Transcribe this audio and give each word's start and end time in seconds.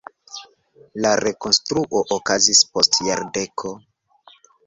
La 1.05 1.09
rekonstruo 1.19 2.01
okazis 2.17 2.63
post 2.77 2.99
jardeko. 3.11 3.77